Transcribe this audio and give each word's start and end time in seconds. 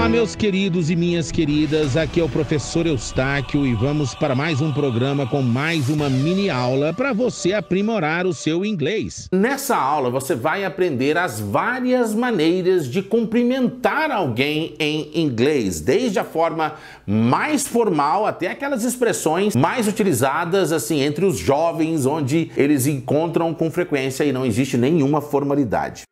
Olá, 0.00 0.08
meus 0.08 0.34
queridos 0.34 0.88
e 0.88 0.96
minhas 0.96 1.30
queridas. 1.30 1.94
Aqui 1.94 2.20
é 2.20 2.24
o 2.24 2.28
professor 2.28 2.86
Eustáquio 2.86 3.66
e 3.66 3.74
vamos 3.74 4.14
para 4.14 4.34
mais 4.34 4.62
um 4.62 4.72
programa 4.72 5.26
com 5.26 5.42
mais 5.42 5.90
uma 5.90 6.08
mini 6.08 6.48
aula 6.48 6.94
para 6.94 7.12
você 7.12 7.52
aprimorar 7.52 8.24
o 8.24 8.32
seu 8.32 8.64
inglês. 8.64 9.28
Nessa 9.30 9.76
aula 9.76 10.08
você 10.08 10.34
vai 10.34 10.64
aprender 10.64 11.18
as 11.18 11.38
várias 11.38 12.14
maneiras 12.14 12.88
de 12.88 13.02
cumprimentar 13.02 14.10
alguém 14.10 14.74
em 14.78 15.10
inglês, 15.20 15.82
desde 15.82 16.18
a 16.18 16.24
forma 16.24 16.76
mais 17.06 17.68
formal 17.68 18.24
até 18.24 18.46
aquelas 18.46 18.84
expressões 18.84 19.54
mais 19.54 19.86
utilizadas 19.86 20.72
assim 20.72 21.02
entre 21.02 21.26
os 21.26 21.36
jovens, 21.36 22.06
onde 22.06 22.50
eles 22.56 22.86
encontram 22.86 23.52
com 23.52 23.70
frequência 23.70 24.24
e 24.24 24.32
não 24.32 24.46
existe 24.46 24.78
nenhuma 24.78 25.20
formalidade. 25.20 26.04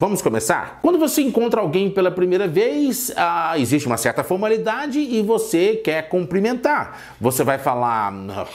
Vamos 0.00 0.22
começar? 0.22 0.78
Quando 0.80 0.96
você 0.96 1.22
encontra 1.22 1.60
alguém 1.60 1.90
pela 1.90 2.08
primeira 2.08 2.46
vez, 2.46 3.12
ah, 3.16 3.58
existe 3.58 3.88
uma 3.88 3.96
certa 3.96 4.22
formalidade 4.22 5.00
e 5.00 5.20
você 5.22 5.74
quer 5.74 6.08
cumprimentar. 6.08 7.16
Você 7.20 7.42
vai 7.42 7.58
falar 7.58 8.14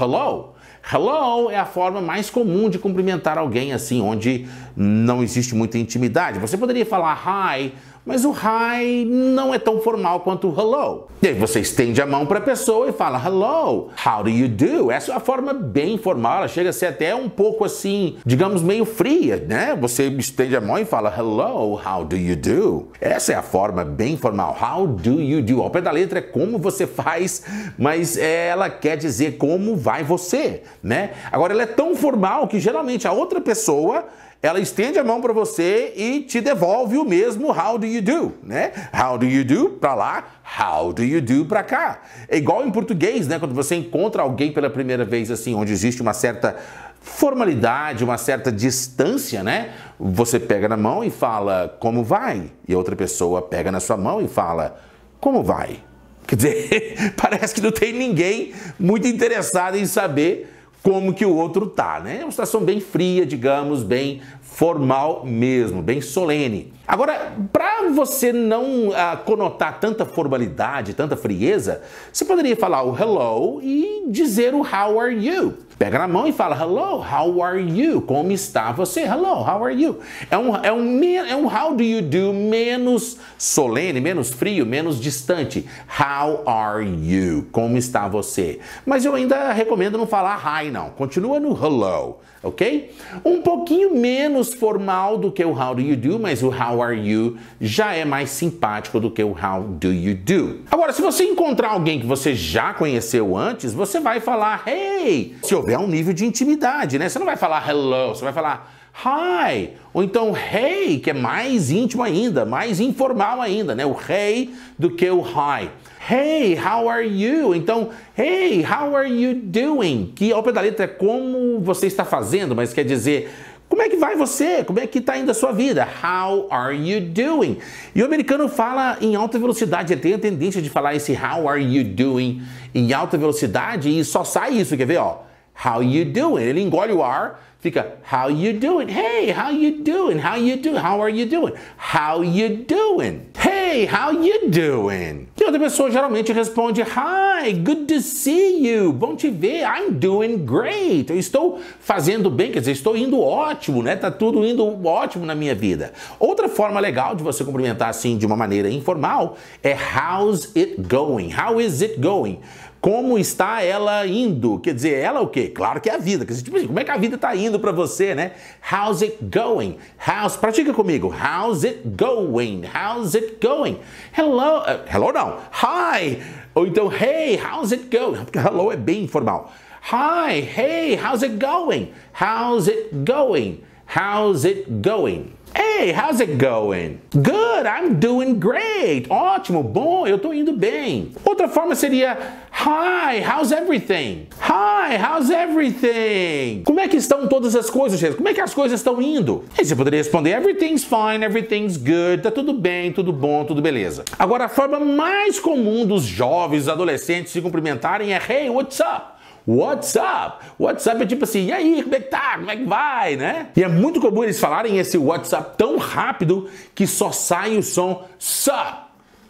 hello. 0.00 0.54
Hello 0.92 1.50
é 1.50 1.58
a 1.58 1.64
forma 1.64 2.00
mais 2.00 2.30
comum 2.30 2.70
de 2.70 2.78
cumprimentar 2.78 3.36
alguém 3.36 3.72
assim, 3.72 4.00
onde 4.00 4.46
não 4.76 5.24
existe 5.24 5.56
muita 5.56 5.76
intimidade. 5.76 6.38
Você 6.38 6.56
poderia 6.56 6.86
falar 6.86 7.20
hi 7.26 7.72
mas 8.04 8.24
o 8.24 8.32
hi 8.32 9.04
não 9.04 9.54
é 9.54 9.58
tão 9.58 9.80
formal 9.80 10.20
quanto 10.20 10.48
o 10.48 10.60
hello. 10.60 11.08
E 11.22 11.28
aí 11.28 11.34
você 11.34 11.60
estende 11.60 12.02
a 12.02 12.06
mão 12.06 12.26
para 12.26 12.38
a 12.38 12.42
pessoa 12.42 12.88
e 12.88 12.92
fala 12.92 13.18
hello, 13.24 13.88
how 14.04 14.22
do 14.22 14.28
you 14.28 14.48
do? 14.48 14.90
Essa 14.90 15.12
é 15.12 15.16
a 15.16 15.20
forma 15.20 15.54
bem 15.54 15.96
formal, 15.96 16.38
ela 16.38 16.48
chega 16.48 16.70
a 16.70 16.72
ser 16.72 16.86
até 16.86 17.14
um 17.14 17.28
pouco 17.28 17.64
assim, 17.64 18.16
digamos 18.26 18.62
meio 18.62 18.84
fria, 18.84 19.42
né? 19.48 19.76
Você 19.80 20.08
estende 20.08 20.54
a 20.54 20.60
mão 20.60 20.78
e 20.78 20.84
fala 20.84 21.12
hello, 21.16 21.80
how 21.80 22.04
do 22.04 22.16
you 22.16 22.36
do? 22.36 22.88
Essa 23.00 23.32
é 23.32 23.36
a 23.36 23.42
forma 23.42 23.84
bem 23.84 24.16
formal, 24.16 24.54
how 24.60 24.86
do 24.86 25.20
you 25.20 25.42
do? 25.42 25.62
Ao 25.62 25.70
pé 25.70 25.80
da 25.80 25.90
letra 25.90 26.18
é 26.18 26.22
como 26.22 26.58
você 26.58 26.86
faz, 26.86 27.42
mas 27.78 28.18
ela 28.18 28.68
quer 28.68 28.96
dizer 28.96 29.38
como 29.38 29.76
vai 29.76 30.04
você, 30.04 30.62
né? 30.82 31.12
Agora 31.32 31.54
ela 31.54 31.62
é 31.62 31.66
tão 31.66 31.96
formal 31.96 32.46
que 32.48 32.60
geralmente 32.60 33.08
a 33.08 33.12
outra 33.12 33.40
pessoa 33.40 34.04
ela 34.44 34.60
estende 34.60 34.98
a 34.98 35.02
mão 35.02 35.22
para 35.22 35.32
você 35.32 35.94
e 35.96 36.20
te 36.20 36.38
devolve 36.38 36.98
o 36.98 37.04
mesmo 37.04 37.48
how 37.50 37.78
do 37.78 37.86
you 37.86 38.02
do, 38.02 38.34
né? 38.42 38.72
How 38.92 39.16
do 39.16 39.24
you 39.24 39.42
do 39.42 39.70
para 39.70 39.94
lá, 39.94 40.24
how 40.60 40.92
do 40.92 41.02
you 41.02 41.22
do 41.22 41.46
para 41.46 41.62
cá. 41.62 42.02
É 42.28 42.36
igual 42.36 42.62
em 42.62 42.70
português, 42.70 43.26
né? 43.26 43.38
Quando 43.38 43.54
você 43.54 43.74
encontra 43.74 44.20
alguém 44.20 44.52
pela 44.52 44.68
primeira 44.68 45.02
vez 45.02 45.30
assim, 45.30 45.54
onde 45.54 45.72
existe 45.72 46.02
uma 46.02 46.12
certa 46.12 46.56
formalidade, 47.00 48.04
uma 48.04 48.18
certa 48.18 48.52
distância, 48.52 49.42
né? 49.42 49.72
Você 49.98 50.38
pega 50.38 50.68
na 50.68 50.76
mão 50.76 51.02
e 51.02 51.08
fala 51.08 51.74
como 51.80 52.04
vai, 52.04 52.50
e 52.68 52.74
a 52.74 52.76
outra 52.76 52.94
pessoa 52.94 53.40
pega 53.40 53.72
na 53.72 53.80
sua 53.80 53.96
mão 53.96 54.20
e 54.20 54.28
fala 54.28 54.78
como 55.20 55.42
vai. 55.42 55.78
Quer 56.26 56.36
dizer, 56.36 57.14
parece 57.16 57.54
que 57.54 57.62
não 57.62 57.72
tem 57.72 57.94
ninguém 57.94 58.52
muito 58.78 59.08
interessado 59.08 59.78
em 59.78 59.86
saber 59.86 60.53
como 60.84 61.14
que 61.14 61.24
o 61.24 61.34
outro 61.34 61.66
tá, 61.66 61.98
né? 61.98 62.18
É 62.20 62.24
uma 62.24 62.30
situação 62.30 62.60
bem 62.60 62.78
fria, 62.78 63.24
digamos, 63.24 63.82
bem 63.82 64.20
formal 64.54 65.24
mesmo, 65.24 65.82
bem 65.82 66.00
solene. 66.00 66.72
Agora, 66.86 67.32
para 67.52 67.88
você 67.90 68.32
não 68.32 68.92
ah, 68.94 69.16
conotar 69.16 69.80
tanta 69.80 70.04
formalidade, 70.04 70.94
tanta 70.94 71.16
frieza, 71.16 71.82
você 72.12 72.24
poderia 72.24 72.54
falar 72.54 72.84
o 72.84 72.96
hello 72.96 73.60
e 73.60 74.04
dizer 74.06 74.54
o 74.54 74.60
how 74.60 75.00
are 75.00 75.12
you. 75.12 75.54
Pega 75.76 75.98
na 75.98 76.06
mão 76.06 76.24
e 76.28 76.32
fala 76.32 76.56
hello, 76.56 77.00
how 77.00 77.42
are 77.42 77.60
you? 77.60 78.00
Como 78.02 78.30
está 78.30 78.70
você? 78.70 79.00
Hello, 79.00 79.42
how 79.42 79.64
are 79.64 79.74
you? 79.74 79.98
É 80.30 80.38
um, 80.38 80.54
é 80.54 80.72
um, 80.72 81.02
é 81.02 81.34
um 81.34 81.46
how 81.48 81.74
do 81.74 81.82
you 81.82 82.00
do 82.00 82.32
menos 82.32 83.18
solene, 83.36 84.00
menos 84.00 84.30
frio, 84.30 84.64
menos 84.64 85.00
distante. 85.00 85.66
How 85.88 86.48
are 86.48 86.86
you? 86.86 87.48
Como 87.50 87.76
está 87.76 88.06
você? 88.06 88.60
Mas 88.86 89.04
eu 89.04 89.16
ainda 89.16 89.52
recomendo 89.52 89.98
não 89.98 90.06
falar 90.06 90.40
hi, 90.62 90.70
não. 90.70 90.90
Continua 90.90 91.40
no 91.40 91.50
hello, 91.56 92.20
ok? 92.44 92.92
Um 93.24 93.40
pouquinho 93.40 93.94
menos 93.96 94.54
formal 94.54 95.18
do 95.18 95.32
que 95.32 95.44
o 95.44 95.50
how 95.50 95.74
do 95.74 95.80
you 95.80 95.96
do, 95.96 96.20
mas 96.20 96.42
o 96.42 96.48
how 96.48 96.82
are 96.82 96.96
you 96.96 97.36
já 97.60 97.94
é 97.94 98.04
mais 98.04 98.30
simpático 98.30 99.00
do 99.00 99.10
que 99.10 99.22
o 99.22 99.30
how 99.30 99.62
do 99.62 99.92
you 99.92 100.14
do. 100.14 100.60
Agora, 100.70 100.92
se 100.92 101.02
você 101.02 101.24
encontrar 101.24 101.70
alguém 101.70 101.98
que 101.98 102.06
você 102.06 102.34
já 102.34 102.74
conheceu 102.74 103.36
antes, 103.36 103.72
você 103.72 103.98
vai 103.98 104.20
falar 104.20 104.62
hey. 104.66 105.36
Se 105.42 105.54
houver 105.54 105.78
um 105.78 105.86
nível 105.86 106.12
de 106.12 106.24
intimidade, 106.24 106.98
né? 106.98 107.08
Você 107.08 107.18
não 107.18 107.26
vai 107.26 107.36
falar 107.36 107.68
hello, 107.68 108.14
você 108.14 108.24
vai 108.24 108.32
falar 108.32 108.72
hi, 108.94 109.70
ou 109.92 110.04
então 110.04 110.32
hey, 110.36 111.00
que 111.00 111.10
é 111.10 111.14
mais 111.14 111.70
íntimo 111.70 112.02
ainda, 112.02 112.44
mais 112.44 112.78
informal 112.78 113.40
ainda, 113.40 113.74
né? 113.74 113.84
O 113.84 113.96
hey 114.08 114.54
do 114.78 114.90
que 114.90 115.10
o 115.10 115.20
hi. 115.20 115.68
Hey, 116.06 116.54
how 116.54 116.86
are 116.86 117.02
you? 117.02 117.54
Então, 117.54 117.88
hey, 118.14 118.62
how 118.62 118.94
are 118.94 119.08
you 119.08 119.40
doing? 119.42 120.12
Que 120.14 120.32
ao 120.34 120.42
pé 120.42 120.52
da 120.52 120.60
letra 120.60 120.84
é 120.84 120.86
como 120.86 121.60
você 121.60 121.86
está 121.86 122.04
fazendo, 122.04 122.54
mas 122.54 122.74
quer 122.74 122.84
dizer 122.84 123.30
como 123.70 123.80
é 123.80 123.88
que 123.88 123.96
vai 123.96 124.14
você? 124.14 124.62
Como 124.62 124.78
é 124.78 124.86
que 124.86 124.98
está 124.98 125.16
indo 125.16 125.30
a 125.30 125.34
sua 125.34 125.50
vida? 125.50 125.88
How 126.02 126.46
are 126.50 126.76
you 126.76 127.00
doing? 127.00 127.56
E 127.94 128.02
o 128.02 128.04
americano 128.04 128.50
fala 128.50 128.98
em 129.00 129.14
alta 129.14 129.38
velocidade, 129.38 129.94
ele 129.94 130.00
tem 130.02 130.12
a 130.12 130.18
tendência 130.18 130.60
de 130.60 130.68
falar 130.68 130.94
esse 130.94 131.14
how 131.14 131.48
are 131.48 131.62
you 131.62 131.82
doing 131.82 132.42
em 132.74 132.92
alta 132.92 133.16
velocidade 133.16 133.88
e 133.88 134.04
só 134.04 134.24
sai 134.24 134.58
isso, 134.58 134.76
quer 134.76 134.86
ver, 134.86 134.98
ó? 134.98 135.22
How 135.54 135.80
you 135.82 136.04
doing? 136.04 136.42
Ele 136.42 136.60
engole 136.60 136.92
o 136.92 137.02
ar, 137.02 137.40
fica 137.60 137.96
how 138.12 138.28
you 138.28 138.58
doing? 138.58 138.88
Hey, 138.88 139.30
how 139.30 139.50
you 139.50 139.82
doing? 139.82 140.18
How 140.18 140.36
you 140.36 140.56
doing? 140.56 140.76
How 140.76 141.00
are 141.00 141.08
you 141.08 141.26
doing? 141.26 141.54
How 141.78 142.22
you 142.22 142.64
doing? 142.66 143.30
Hey, 143.38 143.86
how 143.86 144.12
you 144.12 144.50
doing? 144.50 145.28
E 145.40 145.44
outra 145.44 145.58
pessoa 145.58 145.90
geralmente 145.90 146.32
responde 146.32 146.82
Hi, 146.82 147.52
good 147.52 147.86
to 147.86 148.00
see 148.00 148.66
you. 148.66 148.92
Bom 148.92 149.16
te 149.16 149.30
ver. 149.30 149.64
I'm 149.64 149.92
doing 149.98 150.44
great. 150.44 151.10
Eu 151.10 151.18
estou 151.18 151.60
fazendo 151.80 152.30
bem, 152.30 152.52
quer 152.52 152.60
dizer, 152.60 152.72
estou 152.72 152.96
indo 152.96 153.20
ótimo, 153.20 153.82
né? 153.82 153.96
Tá 153.96 154.10
tudo 154.10 154.44
indo 154.44 154.86
ótimo 154.86 155.24
na 155.24 155.34
minha 155.34 155.54
vida. 155.54 155.92
Outra 156.18 156.48
forma 156.48 156.80
legal 156.80 157.14
de 157.14 157.22
você 157.22 157.44
cumprimentar 157.44 157.88
assim 157.88 158.18
de 158.18 158.26
uma 158.26 158.36
maneira 158.36 158.68
informal 158.68 159.36
é 159.62 159.74
how's 159.74 160.54
it 160.56 160.76
going? 160.82 161.30
How 161.32 161.60
is 161.60 161.80
it 161.80 161.98
going? 161.98 162.40
Como 162.84 163.18
está 163.18 163.62
ela 163.62 164.06
indo? 164.06 164.58
Quer 164.58 164.74
dizer, 164.74 164.98
ela 164.98 165.22
o 165.22 165.28
quê? 165.28 165.48
Claro 165.48 165.80
que 165.80 165.88
é 165.88 165.94
a 165.94 165.96
vida. 165.96 166.26
Tipo 166.26 166.58
assim, 166.58 166.66
como 166.66 166.78
é 166.78 166.84
que 166.84 166.90
a 166.90 166.98
vida 166.98 167.14
está 167.14 167.34
indo 167.34 167.58
para 167.58 167.72
você, 167.72 168.14
né? 168.14 168.32
How's 168.70 169.00
it 169.00 169.16
going? 169.22 169.78
How's, 170.06 170.36
pratica 170.36 170.74
comigo. 170.74 171.08
How's 171.08 171.64
it 171.64 171.80
going? 171.96 172.64
How's 172.66 173.14
it 173.14 173.38
going? 173.40 173.78
Hello, 174.14 174.58
uh, 174.58 174.84
hello 174.86 175.10
não. 175.14 175.38
Hi. 175.62 176.22
Ou 176.54 176.66
então, 176.66 176.92
hey, 176.92 177.40
how's 177.42 177.72
it 177.72 177.88
going? 177.88 178.22
Porque 178.22 178.38
hello 178.38 178.70
é 178.70 178.76
bem 178.76 179.04
informal. 179.04 179.50
Hi, 179.90 180.40
hey, 180.42 180.98
how's 181.02 181.22
it 181.22 181.38
going? 181.38 181.90
How's 182.12 182.68
it 182.68 182.90
going? 182.92 183.62
How's 183.86 184.44
it 184.44 184.66
going? 184.82 185.32
Hey, 185.56 185.92
how's 185.92 186.20
it 186.20 186.36
going? 186.36 187.00
Good, 187.10 187.66
I'm 187.66 188.00
doing 188.00 188.40
great. 188.40 189.08
Ótimo, 189.08 189.62
bom, 189.62 190.04
eu 190.04 190.18
tô 190.18 190.32
indo 190.32 190.52
bem. 190.52 191.12
Outra 191.24 191.46
forma 191.46 191.76
seria 191.76 192.18
Hi, 192.66 193.20
how's 193.20 193.52
everything? 193.52 194.26
Hi, 194.40 194.96
how's 194.96 195.28
everything? 195.28 196.62
Como 196.64 196.80
é 196.80 196.88
que 196.88 196.96
estão 196.96 197.28
todas 197.28 197.54
as 197.54 197.68
coisas, 197.68 198.00
gente? 198.00 198.16
Como 198.16 198.26
é 198.26 198.32
que 198.32 198.40
as 198.40 198.54
coisas 198.54 198.80
estão 198.80 199.02
indo? 199.02 199.44
E 199.60 199.62
você 199.62 199.76
poderia 199.76 199.98
responder 199.98 200.30
Everything's 200.30 200.82
fine, 200.82 201.22
everything's 201.22 201.76
good. 201.76 202.22
Tá 202.22 202.30
tudo 202.30 202.54
bem, 202.54 202.90
tudo 202.90 203.12
bom, 203.12 203.44
tudo 203.44 203.60
beleza. 203.60 204.06
Agora, 204.18 204.46
a 204.46 204.48
forma 204.48 204.80
mais 204.80 205.38
comum 205.38 205.84
dos 205.84 206.04
jovens, 206.04 206.66
adolescentes 206.66 207.32
se 207.34 207.42
cumprimentarem 207.42 208.14
é 208.14 208.18
Hey, 208.26 208.48
what's 208.48 208.80
up? 208.80 209.08
What's 209.46 209.94
up? 209.96 210.42
What's 210.58 210.86
up 210.86 211.02
é 211.02 211.06
tipo 211.06 211.24
assim, 211.24 211.48
e 211.48 211.52
aí, 211.52 211.82
como 211.82 211.94
é 211.96 212.00
que 212.00 212.08
tá? 212.08 212.38
Como 212.38 212.50
é 212.50 212.56
que 212.56 212.64
vai, 212.64 213.16
né? 213.16 213.48
E 213.54 213.62
é 213.62 213.68
muito 213.68 214.00
comum 214.00 214.24
eles 214.24 214.40
falarem 214.40 214.78
esse 214.78 214.96
WhatsApp 214.96 215.58
tão 215.58 215.76
rápido 215.76 216.48
que 216.74 216.86
só 216.86 217.12
sai 217.12 217.58
o 217.58 217.62
som 217.62 218.06
sup. 218.18 218.86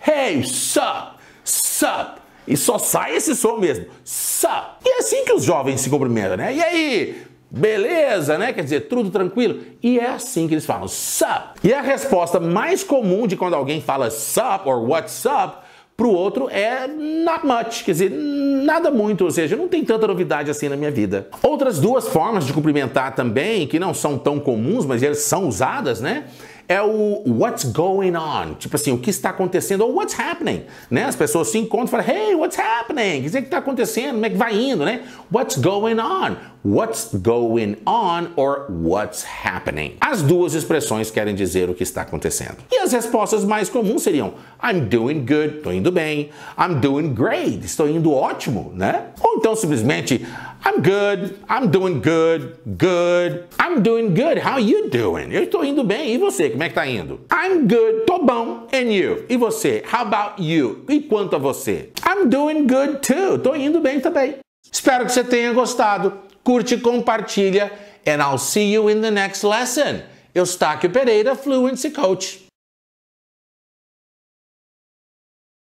Hey, 0.06 0.44
sup, 0.44 1.16
sup. 1.42 2.23
E 2.46 2.56
só 2.56 2.78
sai 2.78 3.16
esse 3.16 3.34
som 3.34 3.56
mesmo, 3.56 3.86
sup. 4.04 4.78
E 4.84 4.88
é 4.88 4.98
assim 4.98 5.24
que 5.24 5.32
os 5.32 5.44
jovens 5.44 5.80
se 5.80 5.90
cumprimentam, 5.90 6.36
né? 6.36 6.54
E 6.54 6.62
aí, 6.62 7.22
beleza, 7.50 8.36
né? 8.36 8.52
Quer 8.52 8.62
dizer, 8.64 8.80
tudo 8.82 9.10
tranquilo? 9.10 9.60
E 9.82 9.98
é 9.98 10.10
assim 10.10 10.46
que 10.46 10.54
eles 10.54 10.66
falam, 10.66 10.86
sup. 10.88 11.58
E 11.62 11.72
a 11.72 11.80
resposta 11.80 12.38
mais 12.38 12.84
comum 12.84 13.26
de 13.26 13.36
quando 13.36 13.54
alguém 13.54 13.80
fala 13.80 14.10
sup 14.10 14.66
ou 14.66 14.88
what's 14.88 15.24
up 15.24 15.64
para 15.96 16.06
o 16.06 16.12
outro 16.12 16.48
é 16.50 16.88
not 16.88 17.46
much, 17.46 17.84
quer 17.84 17.92
dizer, 17.92 18.10
nada 18.10 18.90
muito, 18.90 19.24
ou 19.24 19.30
seja, 19.30 19.56
não 19.56 19.68
tem 19.68 19.84
tanta 19.84 20.08
novidade 20.08 20.50
assim 20.50 20.68
na 20.68 20.76
minha 20.76 20.90
vida. 20.90 21.28
Outras 21.40 21.78
duas 21.78 22.08
formas 22.08 22.44
de 22.44 22.52
cumprimentar 22.52 23.14
também, 23.14 23.66
que 23.66 23.78
não 23.78 23.94
são 23.94 24.18
tão 24.18 24.40
comuns, 24.40 24.84
mas 24.84 25.04
elas 25.04 25.18
são 25.18 25.46
usadas, 25.46 26.00
né? 26.00 26.24
É 26.68 26.80
o 26.80 27.22
what's 27.26 27.64
going 27.64 28.16
on, 28.16 28.54
tipo 28.54 28.74
assim, 28.76 28.92
o 28.92 28.98
que 28.98 29.10
está 29.10 29.30
acontecendo, 29.30 29.82
ou 29.82 29.94
what's 29.94 30.18
happening, 30.18 30.64
né? 30.90 31.04
As 31.04 31.16
pessoas 31.16 31.48
se 31.48 31.58
encontram 31.58 31.86
e 31.86 32.04
falam, 32.04 32.06
hey, 32.08 32.34
what's 32.34 32.58
happening? 32.58 33.20
Quer 33.20 33.26
dizer, 33.26 33.38
o 33.38 33.42
que 33.42 33.46
está 33.48 33.58
acontecendo? 33.58 34.12
Como 34.14 34.26
é 34.26 34.30
que 34.30 34.36
vai 34.36 34.54
indo, 34.54 34.84
né? 34.84 35.02
What's 35.30 35.56
going 35.58 35.98
on? 36.00 36.36
What's 36.64 37.10
going 37.12 37.76
on 37.86 38.28
or 38.36 38.66
what's 38.70 39.22
happening? 39.44 39.96
As 40.00 40.22
duas 40.22 40.54
expressões 40.54 41.10
querem 41.10 41.34
dizer 41.34 41.68
o 41.68 41.74
que 41.74 41.82
está 41.82 42.00
acontecendo. 42.00 42.56
E 42.72 42.78
as 42.78 42.92
respostas 42.92 43.44
mais 43.44 43.68
comuns 43.68 44.02
seriam 44.02 44.32
I'm 44.62 44.88
doing 44.88 45.26
good, 45.26 45.58
estou 45.58 45.74
indo 45.74 45.92
bem. 45.92 46.30
I'm 46.58 46.80
doing 46.80 47.12
great, 47.12 47.62
estou 47.66 47.86
indo 47.86 48.10
ótimo, 48.10 48.72
né? 48.74 49.08
Ou 49.20 49.36
então 49.36 49.54
simplesmente 49.54 50.26
I'm 50.66 50.80
good, 50.80 51.36
I'm 51.50 51.68
doing 51.68 52.00
good, 52.00 52.56
good. 52.64 53.44
I'm 53.60 53.82
doing 53.82 54.14
good, 54.14 54.38
how 54.38 54.58
you 54.58 54.88
doing? 54.88 55.30
Eu 55.30 55.42
estou 55.42 55.62
indo 55.62 55.84
bem, 55.84 56.14
e 56.14 56.16
você, 56.16 56.48
como 56.54 56.62
é 56.62 56.68
que 56.68 56.74
tá 56.74 56.86
indo? 56.86 57.20
I'm 57.32 57.66
good, 57.66 58.06
tô 58.06 58.20
bom, 58.20 58.68
and 58.72 58.92
you? 58.92 59.24
E 59.28 59.36
você, 59.36 59.82
how 59.92 60.02
about 60.02 60.40
you? 60.40 60.84
E 60.88 61.00
quanto 61.00 61.34
a 61.34 61.38
você? 61.38 61.90
I'm 62.06 62.28
doing 62.28 62.66
good 62.66 63.00
too, 63.00 63.38
tô 63.38 63.56
indo 63.56 63.80
bem 63.80 64.00
também. 64.00 64.36
Espero 64.70 65.04
que 65.04 65.12
você 65.12 65.24
tenha 65.24 65.52
gostado. 65.52 66.12
Curte, 66.44 66.76
compartilha, 66.76 67.72
and 68.06 68.22
I'll 68.22 68.38
see 68.38 68.72
you 68.72 68.88
in 68.88 69.00
the 69.00 69.10
next 69.10 69.44
lesson. 69.44 70.02
Eustáquio 70.32 70.90
Pereira, 70.90 71.34
Fluency 71.34 71.90
Coach. 71.90 72.43